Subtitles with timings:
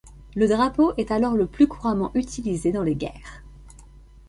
[0.35, 3.43] Le drapeau est alors le plus couramment utilisé dans les guerres.